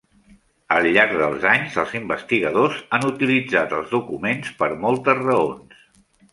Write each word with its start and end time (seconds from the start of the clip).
Al 0.75 0.87
llarg 0.95 1.13
dels 1.23 1.45
anys, 1.49 1.75
els 1.83 1.93
investigadors 1.99 2.81
han 2.99 3.07
utilitzat 3.11 3.79
els 3.81 3.95
documents 3.95 4.59
per 4.65 4.73
moltes 4.89 5.25
raons. 5.31 5.81